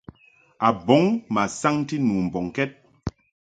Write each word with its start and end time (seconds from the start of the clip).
A 0.67 0.69
bɔŋ 0.85 1.03
ma 1.33 1.43
saŋti 1.59 1.95
nu 2.05 2.13
mbɔŋkɛd. 2.27 2.71